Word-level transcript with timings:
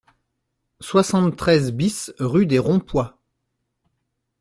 soixante-treize 0.79 1.71
BIS 1.73 2.11
rue 2.17 2.47
des 2.47 2.57
Rompois 2.57 3.19